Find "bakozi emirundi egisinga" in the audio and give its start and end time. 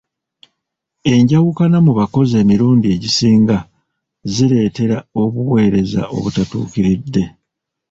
1.99-3.57